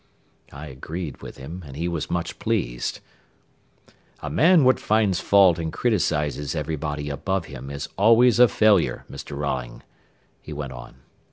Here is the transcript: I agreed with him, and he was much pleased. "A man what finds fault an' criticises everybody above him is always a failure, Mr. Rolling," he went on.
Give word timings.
I 0.51 0.65
agreed 0.65 1.21
with 1.21 1.37
him, 1.37 1.61
and 1.63 1.75
he 1.77 1.87
was 1.87 2.09
much 2.09 2.39
pleased. 2.39 3.01
"A 4.23 4.31
man 4.31 4.63
what 4.63 4.79
finds 4.79 5.19
fault 5.19 5.59
an' 5.59 5.69
criticises 5.69 6.55
everybody 6.55 7.11
above 7.11 7.45
him 7.45 7.69
is 7.69 7.87
always 7.99 8.39
a 8.39 8.47
failure, 8.47 9.05
Mr. 9.11 9.37
Rolling," 9.37 9.83
he 10.41 10.53
went 10.53 10.71
on. 10.73 10.95